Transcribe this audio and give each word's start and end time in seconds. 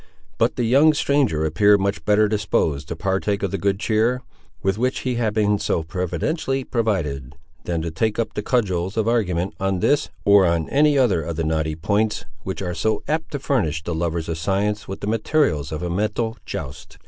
But 0.39 0.55
the 0.55 0.63
young 0.63 0.95
stranger 0.95 1.45
appeared 1.45 1.79
much 1.79 2.03
better 2.05 2.27
disposed 2.27 2.87
to 2.87 2.95
partake 2.95 3.43
of 3.43 3.51
the 3.51 3.59
good 3.59 3.79
cheer, 3.79 4.23
with 4.63 4.79
which 4.79 5.01
he 5.01 5.13
had 5.13 5.35
been 5.35 5.59
so 5.59 5.83
providentially 5.83 6.63
provided, 6.63 7.35
than 7.65 7.83
to 7.83 7.91
take 7.91 8.17
up 8.17 8.33
the 8.33 8.41
cudgels 8.41 8.97
of 8.97 9.07
argument 9.07 9.53
on 9.59 9.79
this, 9.79 10.09
or 10.25 10.47
on 10.47 10.67
any 10.69 10.97
other 10.97 11.21
of 11.21 11.35
the 11.35 11.43
knotty 11.43 11.75
points 11.75 12.25
which 12.41 12.63
are 12.63 12.73
so 12.73 13.03
apt 13.07 13.33
to 13.33 13.37
furnish 13.37 13.83
the 13.83 13.93
lovers 13.93 14.27
of 14.27 14.39
science 14.39 14.87
with 14.87 15.01
the 15.01 15.05
materials 15.07 15.71
of 15.71 15.83
a 15.83 15.89
mental 15.91 16.35
joust. 16.47 16.97